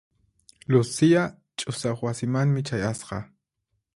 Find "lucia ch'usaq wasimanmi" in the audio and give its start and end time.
0.71-2.61